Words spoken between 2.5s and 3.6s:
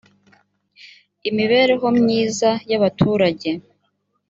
y abaturage